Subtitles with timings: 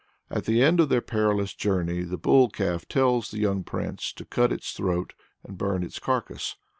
[0.31, 4.25] At the end of their perilous journey the bull calf tells the young prince to
[4.25, 6.55] cut its throat, and burn its carcase.